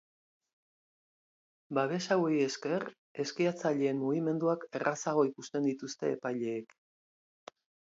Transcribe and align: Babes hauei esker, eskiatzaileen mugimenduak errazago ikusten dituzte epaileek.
Babes 1.79 1.99
hauei 2.17 2.33
esker, 2.47 2.87
eskiatzaileen 3.27 4.03
mugimenduak 4.07 4.69
errazago 4.83 5.31
ikusten 5.33 5.73
dituzte 5.73 6.15
epaileek. 6.21 6.81